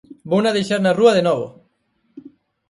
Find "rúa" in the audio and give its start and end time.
0.99-1.13